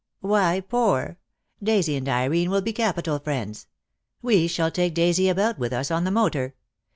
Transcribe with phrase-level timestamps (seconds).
[0.21, 1.19] "Why poor?
[1.61, 3.67] Daisy and Irene will be capital friends.
[4.23, 6.55] We shall take Daisy about with us on the motor.